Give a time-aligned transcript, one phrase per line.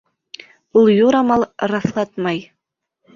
[0.79, 2.41] Ул юрамал раҫлатмай.